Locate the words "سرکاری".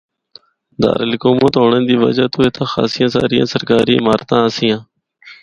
3.53-3.93